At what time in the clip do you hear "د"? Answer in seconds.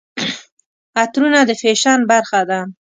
1.49-1.51